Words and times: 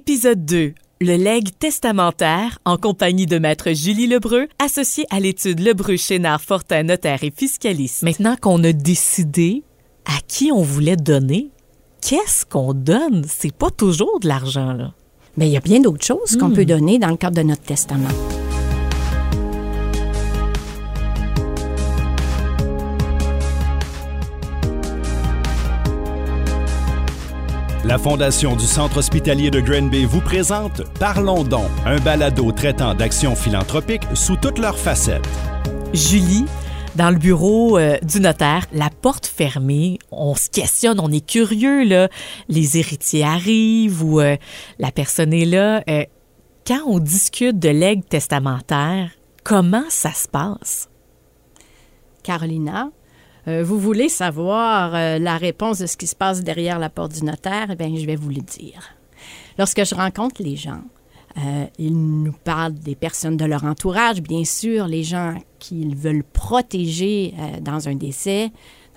Épisode 0.00 0.44
2. 0.44 0.72
Le 1.00 1.16
legs 1.16 1.48
testamentaire 1.58 2.60
en 2.64 2.76
compagnie 2.76 3.26
de 3.26 3.38
maître 3.40 3.72
Julie 3.72 4.06
Lebreu, 4.06 4.46
associée 4.64 5.04
à 5.10 5.18
l'étude 5.18 5.58
Lebreu 5.58 5.96
Chénard 5.96 6.40
Fortin 6.40 6.84
notaire 6.84 7.24
et 7.24 7.32
fiscaliste. 7.36 8.04
Maintenant 8.04 8.36
qu'on 8.40 8.62
a 8.62 8.72
décidé 8.72 9.64
à 10.06 10.20
qui 10.28 10.52
on 10.52 10.62
voulait 10.62 10.94
donner, 10.94 11.50
qu'est-ce 12.02 12.46
qu'on 12.46 12.72
donne? 12.72 13.24
C'est 13.28 13.52
pas 13.52 13.70
toujours 13.72 14.20
de 14.20 14.28
l'argent 14.28 14.74
là. 14.74 14.94
Mais 15.36 15.48
il 15.48 15.52
y 15.52 15.56
a 15.56 15.60
bien 15.60 15.80
d'autres 15.80 16.06
choses 16.06 16.36
qu'on 16.36 16.50
Hmm. 16.50 16.54
peut 16.54 16.66
donner 16.66 17.00
dans 17.00 17.10
le 17.10 17.16
cadre 17.16 17.38
de 17.38 17.42
notre 17.42 17.62
testament. 17.62 18.10
La 27.82 27.96
Fondation 27.96 28.56
du 28.56 28.66
Centre 28.66 28.98
hospitalier 28.98 29.50
de 29.50 29.58
Granby 29.58 30.04
vous 30.04 30.20
présente 30.20 30.82
Parlons 30.98 31.44
donc, 31.44 31.70
un 31.86 31.98
balado 31.98 32.52
traitant 32.52 32.94
d'actions 32.94 33.34
philanthropiques 33.34 34.02
sous 34.12 34.36
toutes 34.36 34.58
leurs 34.58 34.78
facettes. 34.78 35.26
Julie, 35.94 36.44
dans 36.94 37.10
le 37.10 37.16
bureau 37.16 37.78
euh, 37.78 37.96
du 38.02 38.20
notaire, 38.20 38.66
la 38.74 38.90
porte 38.90 39.26
fermée, 39.26 39.98
on 40.10 40.34
se 40.34 40.50
questionne, 40.50 41.00
on 41.00 41.10
est 41.10 41.26
curieux 41.26 41.84
là. 41.84 42.10
Les 42.48 42.76
héritiers 42.76 43.24
arrivent 43.24 44.04
ou 44.04 44.20
euh, 44.20 44.36
la 44.78 44.92
personne 44.92 45.32
est 45.32 45.46
là. 45.46 45.82
Euh, 45.88 46.04
quand 46.66 46.82
on 46.86 46.98
discute 46.98 47.58
de 47.58 47.70
legs 47.70 48.06
testamentaire, 48.06 49.10
comment 49.42 49.88
ça 49.88 50.12
se 50.12 50.28
passe? 50.28 50.90
Carolina, 52.22 52.90
euh, 53.48 53.62
vous 53.64 53.78
voulez 53.78 54.08
savoir 54.08 54.94
euh, 54.94 55.18
la 55.18 55.36
réponse 55.36 55.78
de 55.78 55.86
ce 55.86 55.96
qui 55.96 56.06
se 56.06 56.16
passe 56.16 56.42
derrière 56.42 56.78
la 56.78 56.90
porte 56.90 57.12
du 57.12 57.24
notaire? 57.24 57.68
Eh 57.70 57.76
bien, 57.76 57.94
je 57.96 58.06
vais 58.06 58.16
vous 58.16 58.28
le 58.28 58.42
dire. 58.42 58.94
Lorsque 59.58 59.84
je 59.84 59.94
rencontre 59.94 60.42
les 60.42 60.56
gens, 60.56 60.82
euh, 61.36 61.66
ils 61.78 61.96
nous 61.96 62.32
parlent 62.32 62.74
des 62.74 62.94
personnes 62.94 63.36
de 63.36 63.44
leur 63.44 63.64
entourage, 63.64 64.20
bien 64.20 64.44
sûr, 64.44 64.86
les 64.86 65.04
gens 65.04 65.34
qu'ils 65.58 65.96
veulent 65.96 66.24
protéger 66.24 67.34
dans 67.60 67.88
un 67.88 67.94
décès. 67.94 68.50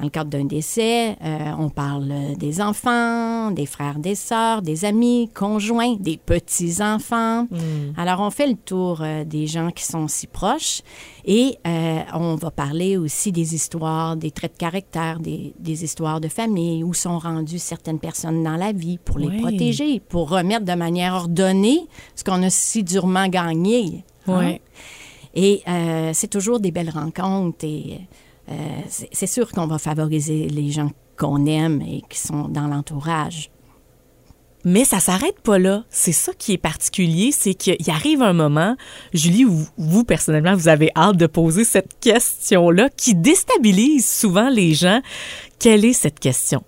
Dans 0.03 0.07
le 0.07 0.11
cadre 0.11 0.31
d'un 0.31 0.43
décès, 0.43 1.15
euh, 1.23 1.51
on 1.57 1.69
parle 1.69 2.11
des 2.37 2.59
enfants, 2.59 3.51
des 3.51 3.65
frères, 3.65 3.99
des 3.99 4.15
sœurs, 4.15 4.61
des 4.61 4.83
amis, 4.83 5.29
conjoints, 5.33 5.95
des 5.97 6.17
petits-enfants. 6.17 7.47
Alors, 7.95 8.19
on 8.19 8.29
fait 8.29 8.47
le 8.47 8.55
tour 8.55 8.99
euh, 9.01 9.23
des 9.23 9.47
gens 9.47 9.71
qui 9.71 9.85
sont 9.85 10.09
si 10.09 10.27
proches 10.27 10.81
et 11.23 11.57
euh, 11.65 11.99
on 12.15 12.35
va 12.35 12.51
parler 12.51 12.97
aussi 12.97 13.31
des 13.31 13.55
histoires, 13.55 14.17
des 14.17 14.31
traits 14.31 14.55
de 14.55 14.57
caractère, 14.57 15.19
des, 15.21 15.53
des 15.57 15.85
histoires 15.85 16.19
de 16.19 16.27
famille, 16.27 16.83
où 16.83 16.93
sont 16.93 17.17
rendues 17.17 17.57
certaines 17.59 17.99
personnes 17.99 18.43
dans 18.43 18.57
la 18.57 18.73
vie 18.73 18.97
pour 18.97 19.19
les 19.19 19.27
Oui. 19.27 19.39
protéger, 19.39 20.01
pour 20.01 20.27
remettre 20.29 20.65
de 20.65 20.73
manière 20.73 21.13
ordonnée 21.13 21.87
ce 22.13 22.25
qu'on 22.25 22.43
a 22.43 22.49
si 22.49 22.83
durement 22.83 23.29
gagné. 23.29 24.03
hein. 24.27 24.37
Ouais. 24.37 24.61
Et 25.33 25.63
euh, 25.67 26.11
c'est 26.13 26.27
toujours 26.27 26.59
des 26.59 26.71
belles 26.71 26.91
rencontres 26.91 27.63
et 27.65 28.01
euh, 28.49 28.53
c'est 28.89 29.27
sûr 29.27 29.52
qu'on 29.52 29.67
va 29.67 29.77
favoriser 29.77 30.47
les 30.47 30.69
gens 30.72 30.91
qu'on 31.17 31.45
aime 31.45 31.81
et 31.81 32.02
qui 32.09 32.19
sont 32.19 32.49
dans 32.49 32.67
l'entourage. 32.67 33.49
Mais 34.66 34.86
ça 34.86 34.99
s'arrête 34.99 35.39
pas 35.41 35.59
là. 35.59 35.83
C'est 35.89 36.13
ça 36.13 36.31
qui 36.33 36.53
est 36.53 36.58
particulier, 36.58 37.31
c'est 37.33 37.53
qu'il 37.53 37.89
arrive 37.89 38.21
un 38.21 38.31
moment, 38.31 38.77
Julie, 39.14 39.44
où 39.44 39.66
vous 39.77 40.03
personnellement, 40.05 40.55
vous 40.55 40.69
avez 40.69 40.89
hâte 40.95 41.17
de 41.17 41.27
poser 41.27 41.66
cette 41.66 41.99
question-là 41.99 42.89
qui 42.89 43.14
déstabilise 43.14 44.08
souvent 44.08 44.49
les 44.49 44.73
gens. 44.73 45.02
Quelle 45.59 45.83
est 45.83 45.94
cette 45.94 46.19
question? 46.19 46.64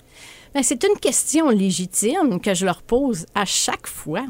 Ben, 0.54 0.62
c'est 0.62 0.84
une 0.84 1.00
question 1.00 1.50
légitime 1.50 2.42
que 2.42 2.54
je 2.54 2.66
leur 2.66 2.82
pose 2.82 3.26
à 3.34 3.46
chaque 3.46 3.88
fois. 3.88 4.26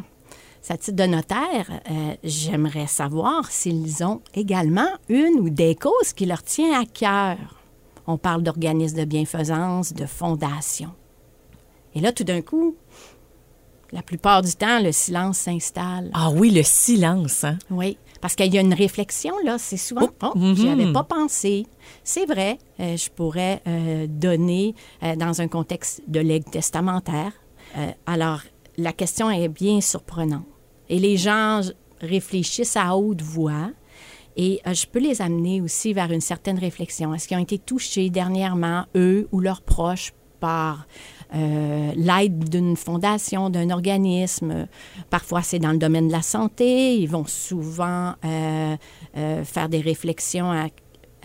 À 0.68 0.78
titre 0.78 0.98
de 0.98 1.04
notaire, 1.04 1.82
euh, 1.92 2.16
j'aimerais 2.24 2.88
savoir 2.88 3.52
s'ils 3.52 4.04
ont 4.04 4.22
également 4.34 4.90
une 5.10 5.40
ou 5.40 5.50
des 5.50 5.76
causes 5.76 6.14
qui 6.16 6.26
leur 6.26 6.42
tiennent 6.42 6.74
à 6.74 6.86
cœur. 6.86 7.38
On 8.08 8.18
parle 8.18 8.42
d'organismes 8.42 8.98
de 8.98 9.06
bienfaisance, 9.06 9.94
de 9.94 10.06
fondations. 10.06 10.94
Et 11.94 12.02
là, 12.02 12.12
tout 12.12 12.24
d'un 12.24 12.42
coup, 12.42 12.76
la 13.92 14.02
plupart 14.02 14.42
du 14.42 14.54
temps, 14.54 14.80
le 14.82 14.92
silence 14.92 15.38
s'installe. 15.38 16.10
Ah 16.14 16.32
oui, 16.32 16.50
le 16.50 16.64
silence, 16.64 17.44
hein? 17.44 17.58
Oui, 17.70 17.98
parce 18.20 18.36
qu'il 18.36 18.54
y 18.54 18.58
a 18.58 18.62
une 18.62 18.74
réflexion, 18.74 19.34
là. 19.44 19.58
C'est 19.58 19.78
souvent, 19.78 20.10
Oh, 20.24 20.34
oh, 20.36 20.54
j'y 20.56 20.68
avais 20.68 20.92
pas 20.92 21.04
pensé. 21.04 21.68
C'est 22.04 22.26
vrai, 22.26 22.58
euh, 22.80 22.98
je 22.98 23.10
pourrais 23.12 23.62
euh, 23.68 24.08
donner 24.10 24.76
euh, 25.04 25.16
dans 25.16 25.42
un 25.42 25.48
contexte 25.48 26.02
de 26.08 26.20
legs 26.20 26.50
testamentaire. 26.50 27.32
Alors, 28.06 28.42
la 28.78 28.94
question 28.94 29.30
est 29.30 29.50
bien 29.50 29.82
surprenante. 29.82 30.46
Et 30.90 31.00
les 31.00 31.18
gens 31.18 31.62
réfléchissent 32.02 32.78
à 32.78 32.96
haute 32.96 33.22
voix. 33.22 33.72
Et 34.38 34.62
euh, 34.68 34.74
je 34.74 34.86
peux 34.86 35.00
les 35.00 35.22
amener 35.22 35.62
aussi 35.62 35.94
vers 35.94 36.12
une 36.12 36.22
certaine 36.22 36.60
réflexion. 36.60 37.14
Est-ce 37.14 37.28
qu'ils 37.28 37.38
ont 37.38 37.42
été 37.42 37.58
touchés 37.58 38.10
dernièrement, 38.10 38.86
eux 38.96 39.28
ou 39.32 39.40
leurs 39.40 39.62
proches, 39.62 40.14
par 40.42 40.86
euh, 41.34 41.92
l'aide 41.96 42.50
d'une 42.50 42.76
fondation, 42.76 43.50
d'un 43.50 43.70
organisme? 43.70 44.68
Parfois, 45.10 45.42
c'est 45.42 45.60
dans 45.60 45.72
le 45.72 45.78
domaine 45.78 46.08
de 46.08 46.12
la 46.12 46.22
santé. 46.22 46.98
Ils 46.98 47.08
vont 47.10 47.26
souvent 47.26 48.14
euh, 48.26 48.76
faire 49.46 49.70
des 49.70 49.80
réflexions 49.80 50.52
à, 50.52 50.68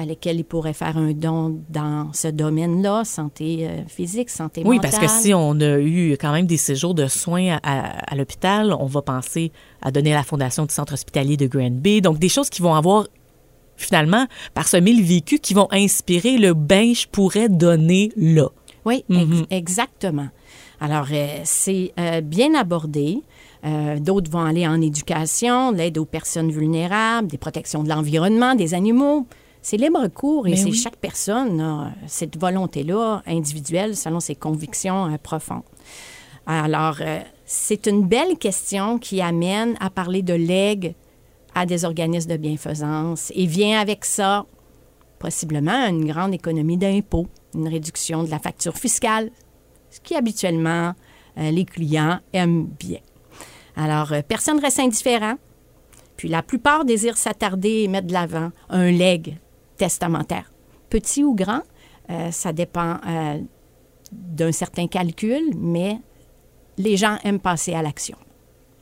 à 0.00 0.04
lesquelles 0.06 0.38
ils 0.38 0.44
pourraient 0.44 0.72
faire 0.72 0.96
un 0.96 1.12
don 1.12 1.58
dans 1.68 2.10
ce 2.14 2.28
domaine-là, 2.28 3.04
santé 3.04 3.66
euh, 3.68 3.82
physique, 3.86 4.30
santé 4.30 4.62
Oui, 4.64 4.76
mentale. 4.76 4.90
parce 4.90 5.02
que 5.04 5.10
si 5.22 5.34
on 5.34 5.60
a 5.60 5.78
eu 5.78 6.12
quand 6.18 6.32
même 6.32 6.46
des 6.46 6.56
séjours 6.56 6.94
de 6.94 7.06
soins 7.06 7.56
à, 7.56 7.58
à- 7.62 8.12
à 8.12 8.14
l'hôpital, 8.16 8.74
on 8.78 8.86
va 8.86 9.02
penser 9.02 9.52
à 9.82 9.90
donner 9.90 10.12
à 10.14 10.16
la 10.16 10.22
Fondation 10.22 10.64
du 10.64 10.72
Centre 10.72 10.94
hospitalier 10.94 11.36
de 11.36 11.46
Granby. 11.46 12.00
Donc, 12.00 12.18
des 12.18 12.28
choses 12.30 12.48
qui 12.48 12.62
vont 12.62 12.74
avoir 12.74 13.06
finalement 13.76 14.26
parsemé 14.54 14.92
le 14.92 15.02
vécu, 15.02 15.38
qui 15.38 15.54
vont 15.54 15.68
inspirer 15.70 16.38
le 16.38 16.54
ben 16.54 16.94
je 16.94 17.06
pourrais 17.06 17.48
donner 17.48 18.10
là. 18.16 18.48
Oui, 18.84 19.04
ex- 19.10 19.18
Mhm. 19.20 19.46
exactement. 19.50 20.28
Alors, 20.80 21.06
euh, 21.12 21.26
c'est 21.44 21.92
euh, 21.98 22.20
bien 22.22 22.54
abordé. 22.54 23.18
Euh, 23.66 23.98
D'autres 23.98 24.30
vont 24.30 24.40
aller 24.44 24.66
en 24.66 24.80
éducation, 24.80 25.72
l'aide 25.72 25.98
aux 25.98 26.06
personnes 26.06 26.50
vulnérables, 26.50 27.28
des 27.28 27.36
protections 27.36 27.82
de 27.82 27.90
l'environnement, 27.90 28.54
des 28.54 28.72
animaux. 28.72 29.26
C'est 29.62 29.76
libre 29.76 30.06
cours 30.08 30.46
et 30.46 30.50
Mais 30.50 30.56
c'est 30.56 30.64
oui. 30.70 30.74
chaque 30.74 30.96
personne 30.96 31.60
a 31.60 31.92
cette 32.06 32.38
volonté-là 32.38 33.22
individuelle 33.26 33.94
selon 33.96 34.20
ses 34.20 34.34
convictions 34.34 35.12
euh, 35.12 35.18
profondes. 35.22 35.62
Alors, 36.46 36.96
euh, 37.00 37.20
c'est 37.44 37.86
une 37.86 38.06
belle 38.06 38.38
question 38.38 38.98
qui 38.98 39.20
amène 39.20 39.76
à 39.80 39.90
parler 39.90 40.22
de 40.22 40.32
legs 40.32 40.94
à 41.54 41.66
des 41.66 41.84
organismes 41.84 42.30
de 42.30 42.36
bienfaisance 42.36 43.32
et 43.34 43.46
vient 43.46 43.78
avec 43.78 44.04
ça 44.04 44.46
possiblement 45.18 45.86
une 45.86 46.06
grande 46.06 46.32
économie 46.32 46.78
d'impôts, 46.78 47.26
une 47.54 47.68
réduction 47.68 48.24
de 48.24 48.30
la 48.30 48.38
facture 48.38 48.78
fiscale, 48.78 49.30
ce 49.90 50.00
qui 50.00 50.14
habituellement 50.14 50.94
euh, 51.36 51.50
les 51.50 51.66
clients 51.66 52.20
aiment 52.32 52.66
bien. 52.78 53.00
Alors, 53.76 54.14
personne 54.26 54.56
ne 54.56 54.62
reste 54.62 54.80
indifférent. 54.80 55.34
Puis 56.16 56.28
la 56.28 56.42
plupart 56.42 56.84
désirent 56.84 57.18
s'attarder 57.18 57.82
et 57.82 57.88
mettre 57.88 58.06
de 58.06 58.12
l'avant 58.12 58.50
un 58.70 58.90
leg 58.90 59.38
testamentaire. 59.80 60.52
Petit 60.90 61.24
ou 61.24 61.34
grand, 61.34 61.62
euh, 62.10 62.30
ça 62.30 62.52
dépend 62.52 62.98
euh, 63.06 63.38
d'un 64.12 64.52
certain 64.52 64.86
calcul, 64.88 65.40
mais 65.56 65.98
les 66.76 66.98
gens 66.98 67.16
aiment 67.24 67.40
passer 67.40 67.72
à 67.72 67.80
l'action. 67.80 68.18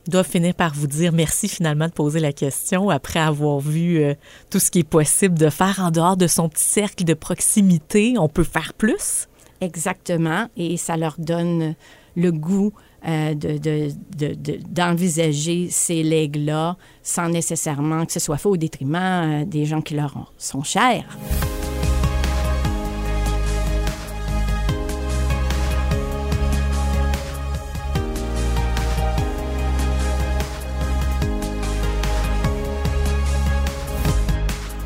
doivent 0.07 0.27
finir 0.27 0.53
par 0.53 0.73
vous 0.73 0.87
dire 0.87 1.13
merci 1.13 1.47
finalement 1.47 1.87
de 1.87 1.93
poser 1.93 2.19
la 2.19 2.33
question 2.33 2.89
après 2.89 3.21
avoir 3.21 3.59
vu 3.59 3.99
euh, 3.99 4.13
tout 4.49 4.59
ce 4.59 4.71
qui 4.71 4.79
est 4.79 4.89
possible 4.89 5.39
de 5.39 5.49
faire 5.49 5.79
en 5.79 5.91
dehors 5.91 6.17
de 6.17 6.27
son 6.27 6.49
petit 6.49 6.65
cercle 6.65 7.05
de 7.05 7.13
proximité. 7.13 8.15
On 8.17 8.27
peut 8.27 8.43
faire 8.43 8.73
plus? 8.73 9.29
Exactement, 9.61 10.47
et 10.57 10.75
ça 10.75 10.97
leur 10.97 11.15
donne 11.17 11.75
le 12.17 12.31
goût 12.33 12.73
euh, 13.07 13.33
de- 13.33 13.57
de- 13.57 13.91
de- 14.17 14.33
de- 14.35 14.59
d'envisager 14.69 15.67
ces 15.69 16.03
legs-là 16.03 16.77
sans 17.03 17.29
nécessairement 17.29 18.05
que 18.05 18.11
ce 18.11 18.19
soit 18.19 18.37
fait 18.37 18.49
au 18.49 18.57
détriment 18.57 18.95
euh, 18.95 19.45
des 19.45 19.65
gens 19.65 19.81
qui 19.81 19.95
leur 19.95 20.15
ont- 20.17 20.25
sont 20.37 20.63
chers. 20.63 21.17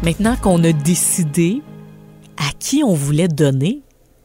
Maintenant 0.04 0.36
qu'on 0.42 0.62
a 0.66 0.74
décidé 0.74 1.62
à 2.38 2.52
qui 2.60 2.84
on 2.84 2.94
voulait 2.94 3.30
donner, 3.30 3.82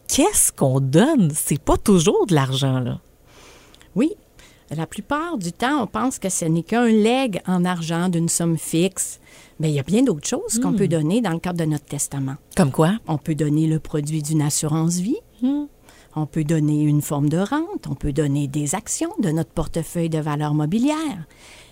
qu'est-ce 0.08 0.50
qu'on 0.50 0.80
donne? 0.80 1.30
C'est 1.34 1.62
pas 1.62 1.76
toujours 1.76 2.26
de 2.26 2.34
l'argent, 2.34 2.80
là. 2.80 3.00
Oui, 3.98 4.12
la 4.70 4.86
plupart 4.86 5.38
du 5.38 5.50
temps, 5.50 5.82
on 5.82 5.88
pense 5.88 6.20
que 6.20 6.28
ce 6.28 6.44
n'est 6.44 6.62
qu'un 6.62 6.86
leg 6.86 7.40
en 7.48 7.64
argent 7.64 8.08
d'une 8.08 8.28
somme 8.28 8.56
fixe. 8.56 9.18
Mais 9.58 9.70
il 9.70 9.74
y 9.74 9.80
a 9.80 9.82
bien 9.82 10.04
d'autres 10.04 10.28
choses 10.28 10.60
qu'on 10.60 10.72
peut 10.72 10.86
donner 10.86 11.20
dans 11.20 11.32
le 11.32 11.40
cadre 11.40 11.58
de 11.58 11.64
notre 11.64 11.86
testament. 11.86 12.36
Comme 12.56 12.70
quoi? 12.70 12.92
On 13.08 13.18
peut 13.18 13.34
donner 13.34 13.66
le 13.66 13.80
produit 13.80 14.22
d'une 14.22 14.40
assurance 14.40 14.98
vie. 14.98 15.18
Hmm. 15.42 15.64
On 16.14 16.26
peut 16.26 16.44
donner 16.44 16.84
une 16.84 17.02
forme 17.02 17.28
de 17.28 17.38
rente, 17.38 17.88
on 17.90 17.96
peut 17.96 18.12
donner 18.12 18.46
des 18.46 18.76
actions 18.76 19.12
de 19.20 19.30
notre 19.30 19.50
portefeuille 19.50 20.10
de 20.10 20.20
valeur 20.20 20.54
mobilière. 20.54 21.26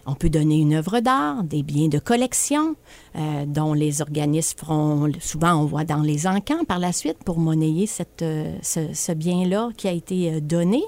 On 0.08 0.14
peut 0.14 0.30
donner 0.30 0.60
une 0.60 0.74
œuvre 0.74 1.00
d'art, 1.00 1.42
des 1.42 1.64
biens 1.64 1.88
de 1.88 1.98
collection, 1.98 2.76
euh, 3.16 3.44
dont 3.44 3.74
les 3.74 4.02
organismes 4.02 4.56
feront, 4.56 5.10
souvent 5.18 5.54
on 5.56 5.64
voit 5.64 5.84
dans 5.84 6.00
les 6.00 6.28
encans 6.28 6.64
par 6.64 6.78
la 6.78 6.92
suite 6.92 7.18
pour 7.24 7.40
monnayer 7.40 7.90
euh, 8.22 8.56
ce, 8.62 9.12
bien-là 9.12 9.70
qui 9.76 9.88
a 9.88 9.92
été 9.92 10.34
euh, 10.34 10.40
donné. 10.40 10.84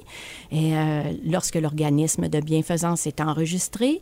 Lorsque 1.24 1.56
l'organisme 1.56 2.28
de 2.28 2.40
bienfaisance 2.40 3.06
est 3.08 3.20
enregistré 3.20 4.00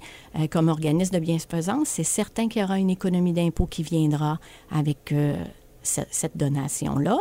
comme 0.51 0.69
organisme 0.69 1.15
de 1.15 1.21
bienfaisance, 1.21 1.89
c'est 1.89 2.05
certain 2.05 2.49
qu'il 2.49 2.61
y 2.61 2.65
aura 2.65 2.79
une 2.79 2.91
économie 2.91 3.33
d'impôt 3.33 3.67
qui 3.67 3.83
viendra 3.83 4.39
avec 4.71 5.15
cette 5.83 6.37
donation-là. 6.37 7.19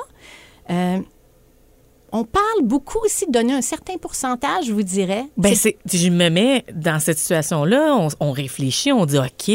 On 2.17 2.23
parle 2.23 2.63
beaucoup 2.63 2.99
aussi 3.03 3.25
de 3.25 3.31
donner 3.33 3.51
un 3.51 3.61
certain 3.61 3.97
pourcentage, 3.97 4.67
je 4.67 4.71
vous 4.71 4.83
dirais. 4.83 5.25
Ben, 5.35 5.53
c'est, 5.53 5.75
je 5.85 6.07
me 6.07 6.29
mets 6.29 6.63
dans 6.73 7.01
cette 7.01 7.17
situation-là, 7.17 8.07
on, 8.21 8.31
réfléchit, 8.31 8.93
on 8.93 9.05
dit, 9.05 9.17
OK, 9.17 9.51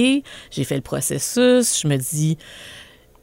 j'ai 0.50 0.64
fait 0.64 0.74
le 0.74 0.82
processus, 0.82 1.80
je 1.80 1.88
me 1.88 1.96
dis, 1.96 2.36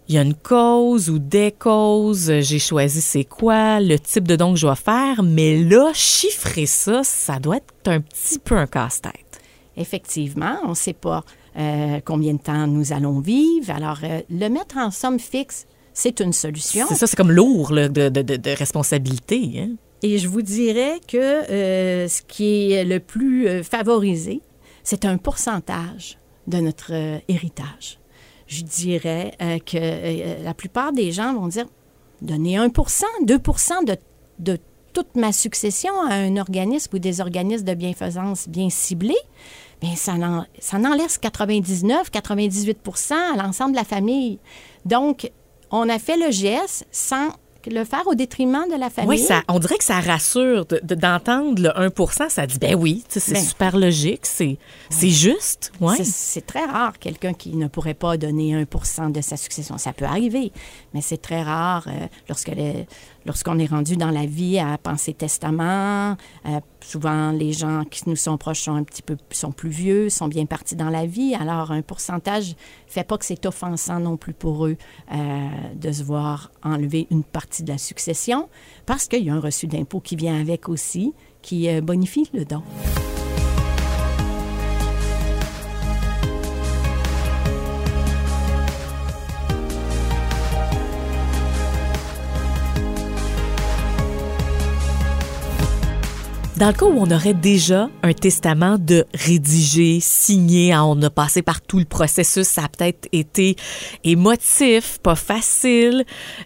il 0.07 0.15
y 0.15 0.17
a 0.17 0.23
une 0.23 0.33
cause 0.33 1.11
ou 1.11 1.19
des 1.19 1.51
causes, 1.51 2.31
j'ai 2.39 2.57
choisi 2.57 2.99
c'est 2.99 3.25
quoi, 3.25 3.79
le 3.79 3.99
type 3.99 4.27
de 4.27 4.35
don 4.35 4.53
que 4.53 4.57
je 4.57 4.65
dois 4.65 4.75
faire, 4.75 5.21
mais 5.21 5.61
là, 5.61 5.91
chiffrer 5.93 6.65
ça, 6.65 7.03
ça 7.03 7.37
doit 7.37 7.57
être 7.57 7.73
un 7.85 8.01
petit 8.01 8.39
peu 8.39 8.57
un 8.57 8.65
casse-tête. 8.65 9.39
Effectivement, 9.75 10.57
on 10.63 10.69
ne 10.69 10.73
sait 10.73 10.93
pas 10.93 11.23
euh, 11.59 11.99
combien 12.03 12.33
de 12.33 12.41
temps 12.41 12.65
nous 12.65 12.91
allons 12.91 13.19
vivre. 13.19 13.69
Alors, 13.69 13.99
euh, 14.03 14.21
le 14.31 14.47
mettre 14.49 14.77
en 14.77 14.89
somme 14.89 15.19
fixe, 15.19 15.67
c'est 15.97 16.19
une 16.19 16.31
solution. 16.31 16.85
C'est 16.87 16.93
ça, 16.93 17.07
c'est 17.07 17.15
comme 17.15 17.31
lourd 17.31 17.71
de, 17.71 18.55
responsabilité. 18.55 19.53
Hein. 19.57 19.71
Et 20.03 20.19
je 20.19 20.27
vous 20.27 20.43
dirais 20.43 20.99
que 21.07 21.17
euh, 21.17 22.07
ce 22.07 22.21
qui 22.21 22.71
est 22.71 22.85
le 22.85 22.99
plus 22.99 23.47
euh, 23.47 23.63
favorisé, 23.63 24.41
c'est 24.83 25.05
un 25.05 25.17
pourcentage 25.17 26.19
de 26.45 26.57
notre 26.57 26.93
euh, 26.93 27.17
héritage. 27.27 27.97
Je 28.45 28.61
dirais 28.61 29.35
que 29.65 30.43
la 30.43 30.53
plupart 30.53 30.93
des 30.93 31.11
gens 31.11 31.33
vont 31.33 31.47
dire 31.47 31.65
donner 32.21 32.57
1% 32.57 33.03
2 33.23 33.39
de, 33.85 33.97
de 34.39 34.57
toute 34.93 35.15
ma 35.15 35.33
succession 35.33 35.91
à 36.07 36.13
un 36.13 36.37
organisme 36.37 36.95
ou 36.95 36.99
des 36.99 37.19
organismes 37.19 37.65
de 37.65 37.73
bienfaisance 37.73 38.47
bien 38.47 38.69
ciblés, 38.69 39.17
bien, 39.81 39.95
ça, 39.97 40.13
en, 40.13 40.45
ça 40.59 40.77
en 40.77 40.93
laisse 40.93 41.17
99, 41.17 42.09
98% 42.09 43.13
à 43.13 43.35
l'ensemble 43.35 43.71
de 43.71 43.77
la 43.77 43.83
famille. 43.83 44.39
Donc, 44.85 45.29
on 45.71 45.89
a 45.89 45.99
fait 45.99 46.17
le 46.17 46.31
geste 46.31 46.85
sans 46.91 47.29
le 47.69 47.83
faire 47.83 48.07
au 48.07 48.15
détriment 48.15 48.65
de 48.69 48.79
la 48.79 48.89
famille. 48.89 49.09
Oui, 49.09 49.19
ça, 49.19 49.41
on 49.47 49.59
dirait 49.59 49.77
que 49.77 49.83
ça 49.83 49.99
rassure 49.99 50.65
d'entendre 50.83 51.61
le 51.61 51.77
1 51.77 52.29
Ça 52.29 52.47
dit, 52.47 52.59
ben 52.59 52.75
oui, 52.75 53.03
c'est 53.09 53.33
ben. 53.33 53.43
super 53.43 53.77
logique, 53.77 54.25
c'est 54.25 54.57
juste. 55.01 55.71
Ouais. 55.79 55.95
C'est 56.03 56.45
très 56.45 56.65
rare 56.65 56.97
quelqu'un 56.99 57.33
qui 57.33 57.55
ne 57.55 57.67
pourrait 57.67 57.93
pas 57.93 58.17
donner 58.17 58.63
1% 58.63 59.11
de 59.11 59.21
sa 59.21 59.37
succession. 59.37 59.77
Ça 59.77 59.93
peut 59.93 60.05
arriver, 60.05 60.51
mais 60.93 61.01
c'est 61.01 61.21
très 61.21 61.43
rare 61.43 61.87
euh, 61.87 62.07
lorsque 62.27 62.49
les, 62.49 62.87
lorsqu'on 63.27 63.59
est 63.59 63.67
rendu 63.67 63.97
dans 63.97 64.09
la 64.09 64.25
vie 64.25 64.57
à 64.57 64.77
penser 64.77 65.13
testament, 65.13 66.15
euh, 66.45 66.59
souvent 66.81 67.31
les 67.31 67.51
gens 67.51 67.83
qui 67.83 68.09
nous 68.09 68.15
sont 68.15 68.37
proches 68.37 68.61
sont 68.61 68.75
un 68.75 68.83
petit 68.83 69.01
peu 69.03 69.17
sont 69.31 69.51
plus 69.51 69.69
vieux, 69.69 70.09
sont 70.09 70.29
bien 70.29 70.45
partis 70.45 70.75
dans 70.75 70.89
la 70.89 71.05
vie. 71.05 71.35
Alors 71.35 71.71
un 71.71 71.81
pourcentage 71.81 72.55
fait 72.87 73.03
pas 73.03 73.17
que 73.17 73.25
c'est 73.25 73.45
offensant 73.45 73.99
non 73.99 74.17
plus 74.17 74.33
pour 74.33 74.65
eux 74.65 74.77
euh, 75.11 75.47
de 75.75 75.91
se 75.91 76.03
voir 76.03 76.51
enlever 76.63 77.07
une 77.11 77.23
partie 77.23 77.63
de 77.63 77.71
la 77.71 77.77
succession 77.77 78.49
parce 78.85 79.07
qu'il 79.07 79.23
y 79.23 79.29
a 79.29 79.33
un 79.33 79.39
reçu 79.39 79.67
d'impôt 79.67 79.99
qui 79.99 80.15
vient 80.15 80.39
avec 80.39 80.69
aussi 80.69 81.13
qui 81.41 81.69
euh, 81.69 81.81
bonifie 81.81 82.29
le 82.33 82.45
don. 82.45 82.63
Dans 96.57 96.69
le 96.69 96.73
cas 96.73 96.87
où 96.87 96.97
on 96.97 97.11
aurait 97.11 97.35
déjà 97.35 97.87
un 98.01 98.13
testament 98.13 98.79
de 98.79 99.05
rédigé, 99.13 99.99
signé, 99.99 100.73
hein, 100.73 100.83
on 100.85 100.99
a 101.03 101.11
passé 101.11 101.43
par 101.43 101.61
tout 101.61 101.77
le 101.77 101.85
processus, 101.85 102.47
ça 102.47 102.63
a 102.63 102.67
peut-être 102.67 103.07
été 103.11 103.55
émotif, 104.03 104.97
pas 105.03 105.13
facile. 105.13 106.03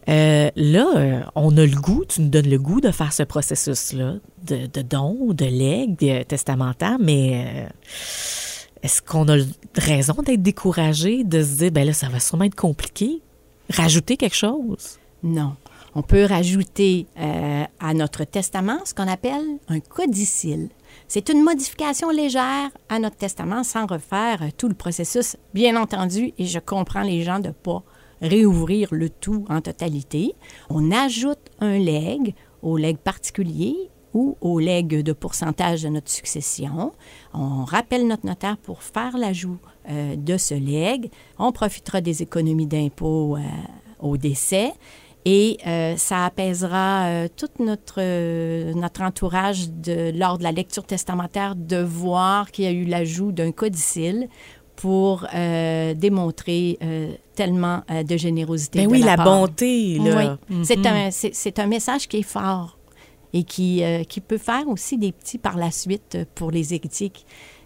Euh, 0.10 0.52
là, 0.58 0.88
euh, 0.98 1.22
on 1.36 1.56
a 1.56 1.66
le 1.66 1.80
goût, 1.80 2.04
tu 2.04 2.24
nous 2.24 2.28
donnes 2.28 2.50
le 2.50 2.60
goût 2.60 2.82
de 2.82 2.92
faire 2.92 3.14
ce 3.14 3.24
processus-là, 3.24 4.16
de, 4.46 4.68
de 4.68 4.82
don, 4.82 5.32
de 5.32 5.46
legs 5.46 6.28
testamentaire, 6.28 6.98
mais 7.00 7.46
euh, 7.46 7.70
est-ce 8.84 9.02
qu'on 9.02 9.30
a 9.30 9.38
raison 9.78 10.16
d'être 10.26 10.42
découragé, 10.42 11.24
de 11.24 11.42
se 11.42 11.60
dire, 11.60 11.72
ben 11.72 11.88
là, 11.88 11.94
ça 11.94 12.10
va 12.10 12.20
sûrement 12.20 12.44
être 12.44 12.56
compliqué? 12.56 13.22
Rajouter 13.70 14.18
quelque 14.18 14.36
chose? 14.36 15.00
Non. 15.24 15.56
On 15.94 16.02
peut 16.02 16.26
rajouter 16.26 17.08
euh, 17.20 17.64
à 17.80 17.94
notre 17.94 18.24
testament 18.24 18.80
ce 18.86 18.94
qu'on 18.94 19.08
appelle 19.08 19.60
un 19.68 19.80
codicile. 19.82 20.70
C'est 21.08 21.30
une 21.30 21.44
modification 21.44 22.10
légère 22.10 22.70
à 22.88 23.00
notre 23.00 23.18
testament 23.18 23.64
sans 23.64 23.86
refaire 23.86 24.42
tout 24.58 24.70
le 24.70 24.74
processus, 24.74 25.36
bien 25.54 25.80
entendu, 25.82 26.34
et 26.38 26.46
je 26.46 26.60
comprends 26.60 27.02
les 27.02 27.24
gens 27.24 27.40
de 27.40 27.50
ne 27.50 27.54
pas 27.54 27.84
réouvrir 28.22 28.88
le 28.92 29.10
tout 29.10 29.46
en 29.50 29.60
totalité. 29.60 30.34
On 30.70 30.92
ajoute 30.92 31.40
un 31.60 31.78
legs 31.78 32.36
au 32.62 32.78
legs 32.78 32.98
particulier 32.98 33.76
ou 34.14 34.38
au 34.42 34.60
legs 34.60 35.02
de 35.02 35.14
pourcentage 35.14 35.84
de 35.84 35.90
notre 35.90 36.10
succession. 36.10 36.94
On 37.34 37.66
rappelle 37.66 38.08
notre 38.08 38.26
notaire 38.26 38.58
pour 38.58 38.84
faire 38.84 39.18
l'ajout 39.18 39.58
euh, 39.90 40.16
de 40.16 40.38
ce 40.38 40.54
legs. 40.54 41.10
On 41.40 41.52
profitera 41.52 42.02
des 42.02 42.22
économies 42.22 42.68
d'impôt 42.68 43.38
euh, 43.38 43.42
au 44.00 44.18
décès 44.18 44.74
et 45.26 45.58
euh, 45.68 45.96
ça 45.98 46.26
apaisera 46.26 47.06
euh, 47.06 47.28
tout 47.36 47.50
notre, 47.60 47.96
euh, 48.00 48.74
notre 48.74 49.02
entourage 49.02 49.70
de, 49.70 50.12
lors 50.18 50.38
de 50.38 50.44
la 50.44 50.52
lecture 50.52 50.84
testamentaire 50.84 51.56
de 51.56 51.78
voir 51.78 52.52
qu'il 52.52 52.66
y 52.66 52.68
a 52.68 52.72
eu 52.72 52.86
l'ajout 52.86 53.32
d'un 53.32 53.52
codicile 53.52 54.30
pour 54.76 55.28
démontrer 55.96 56.80
tellement 57.36 57.84
de 57.88 58.18
générosité. 58.18 58.80
Ben 58.80 58.92
oui, 58.92 59.02
la, 59.02 59.16
bonté. 59.16 60.00
Là. 60.00 60.38
Oui, 60.50 60.64
mm-hmm. 60.64 61.34
c'est 61.34 61.60
un, 61.60 61.64
un, 61.64 61.68
message 61.68 62.08
qui 62.08 62.18
est 62.18 62.24
fort 62.24 62.80
et 63.32 63.44
qui, 63.44 63.84
qui 64.10 64.22
peut 64.22 64.40
faire 64.40 64.68
aussi 64.68 64.98
des 64.98 65.12
petits 65.12 65.38
par 65.38 65.56
la 65.56 65.70
suite 65.70 66.18
pour 66.34 66.50
les 66.50 66.74
héritiers 66.74 67.12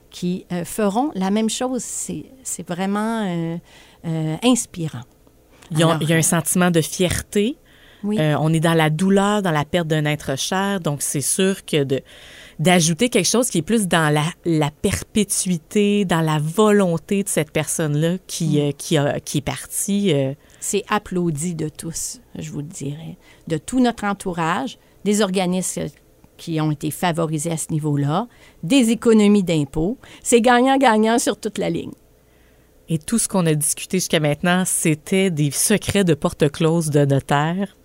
qui, 0.10 0.46
feront 0.66 1.12
la 1.16 1.32
même 1.32 1.50
chose. 1.50 1.84
C'est 1.84 2.68
vraiment 2.68 3.60
inspirant. 4.44 5.04
Il 5.72 5.80
y, 5.80 5.84
a, 5.84 6.16
un 6.16 6.22
sentiment 6.22 6.72
de 6.72 6.82
fierté. 6.82 7.58
Euh, 8.04 8.36
on 8.40 8.54
est 8.54 8.60
dans 8.60 8.74
la 8.74 8.90
douleur, 8.90 9.42
dans 9.42 9.52
la 9.52 9.66
perte 9.66 9.88
d'un 9.88 10.06
être 10.06 10.38
cher. 10.38 10.80
Donc, 10.80 11.02
c'est 11.02 11.22
sûr 11.22 11.66
que 11.66 11.84
de 11.84 12.02
d'ajouter 12.58 13.10
quelque 13.10 13.28
chose 13.28 13.50
qui 13.50 13.58
est 13.58 13.64
plus 13.64 13.88
dans 13.88 14.14
la, 14.14 14.24
la, 14.46 14.72
perpétuité, 14.72 16.06
dans 16.06 16.22
la 16.22 16.40
volonté 16.40 17.22
de 17.22 17.28
cette 17.28 17.52
personne-là 17.52 18.18
qui, 18.28 18.60
mm. 18.60 18.62
euh, 18.62 18.72
qui, 18.78 18.98
a, 18.98 19.20
qui 19.20 19.40
est 19.40 19.42
partie. 19.42 20.14
Euh. 20.14 20.34
C'est 20.62 20.84
applaudi 20.88 21.54
de 21.54 21.68
tous, 21.68 22.22
je 22.38 22.50
vous 22.52 22.60
le 22.60 22.68
dirais, 22.68 23.18
de 23.48 23.58
tout 23.58 23.82
notre 23.82 24.06
entourage, 24.06 24.78
des 25.04 25.22
organismes 25.22 25.88
qui 26.38 26.60
ont 26.62 26.72
été 26.72 26.92
favorisés 26.92 27.52
à 27.52 27.58
ce 27.58 27.72
niveau-là, 27.72 28.28
des 28.64 28.90
économies 28.90 29.44
d'impôts. 29.44 29.98
C'est 30.24 30.42
gagnant-gagnant 30.42 31.20
sur 31.20 31.38
toute 31.38 31.58
la 31.58 31.70
ligne. 31.70 31.92
Et 32.88 33.00
tout 33.00 33.18
ce 33.18 33.28
qu'on 33.28 33.46
a 33.46 33.54
discuté 33.54 33.98
jusqu'à 33.98 34.20
maintenant, 34.20 34.64
c'était 34.66 35.32
des 35.32 35.52
secrets 35.52 36.04
de 36.04 36.14
porte 36.14 36.50
close 36.52 36.90
de 36.90 37.06
notaire. 37.06 37.76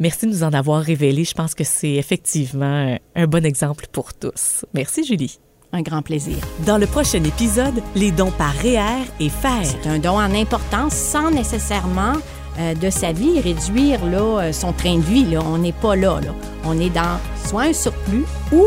Merci 0.00 0.26
de 0.26 0.32
nous 0.32 0.42
en 0.42 0.52
avoir 0.52 0.82
révélé. 0.82 1.24
Je 1.24 1.34
pense 1.34 1.54
que 1.54 1.62
c'est 1.62 1.92
effectivement 1.92 2.98
un 3.14 3.26
bon 3.26 3.44
exemple 3.44 3.86
pour 3.92 4.12
tous. 4.12 4.64
Merci, 4.74 5.04
Julie. 5.04 5.38
Un 5.72 5.82
grand 5.82 6.02
plaisir. 6.02 6.36
Dans 6.66 6.78
le 6.78 6.86
prochain 6.86 7.22
épisode, 7.22 7.74
les 7.94 8.10
dons 8.10 8.30
par 8.32 8.54
REER 8.56 9.04
et 9.20 9.28
FER. 9.28 9.64
C'est 9.64 9.88
un 9.88 9.98
don 9.98 10.18
en 10.18 10.34
importance 10.34 10.94
sans 10.94 11.30
nécessairement 11.30 12.14
euh, 12.58 12.74
de 12.74 12.90
sa 12.90 13.12
vie 13.12 13.40
réduire 13.40 14.04
là, 14.06 14.42
euh, 14.42 14.52
son 14.52 14.72
train 14.72 14.96
de 14.96 15.02
vie. 15.02 15.24
Là. 15.24 15.40
On 15.44 15.58
n'est 15.58 15.72
pas 15.72 15.96
là, 15.96 16.20
là. 16.20 16.32
On 16.64 16.78
est 16.78 16.90
dans 16.90 17.18
soit 17.44 17.62
un 17.62 17.72
surplus 17.72 18.24
ou 18.52 18.66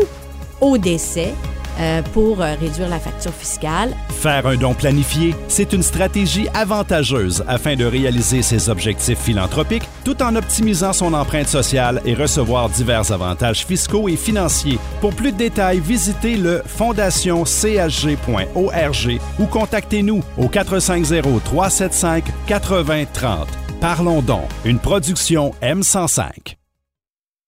au 0.60 0.76
décès 0.76 1.32
euh, 1.78 2.02
pour 2.12 2.40
euh, 2.40 2.54
réduire 2.60 2.88
la 2.88 2.98
facture 2.98 3.32
fiscale. 3.32 3.94
Faire 4.10 4.46
un 4.46 4.56
don 4.56 4.74
planifié, 4.74 5.34
c'est 5.48 5.72
une 5.72 5.82
stratégie 5.82 6.48
avantageuse 6.54 7.44
afin 7.48 7.76
de 7.76 7.84
réaliser 7.84 8.42
ses 8.42 8.68
objectifs 8.68 9.18
philanthropiques 9.18 9.88
tout 10.04 10.22
en 10.22 10.36
optimisant 10.36 10.92
son 10.92 11.14
empreinte 11.14 11.48
sociale 11.48 12.00
et 12.04 12.14
recevoir 12.14 12.68
divers 12.68 13.10
avantages 13.12 13.66
fiscaux 13.66 14.08
et 14.08 14.16
financiers. 14.16 14.78
Pour 15.00 15.14
plus 15.14 15.32
de 15.32 15.38
détails, 15.38 15.80
visitez 15.80 16.36
le 16.36 16.62
fondationchg.org 16.66 19.20
ou 19.38 19.46
contactez-nous 19.46 20.22
au 20.36 20.48
450 20.48 21.42
375 21.44 22.22
8030. 22.48 23.48
Parlons 23.80 24.22
donc, 24.22 24.48
une 24.64 24.78
production 24.78 25.52
M105. 25.62 26.56